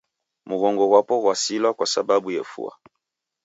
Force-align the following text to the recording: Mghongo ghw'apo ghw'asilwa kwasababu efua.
Mghongo 0.49 0.83
ghw'apo 0.89 1.15
ghw'asilwa 1.21 1.69
kwasababu 1.77 2.29
efua. 2.39 2.71